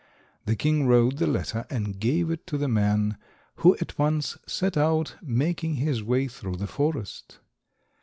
[0.45, 3.19] The king wrote the letter and gave it to the man,
[3.57, 7.37] who at once set out, making his way through the forest.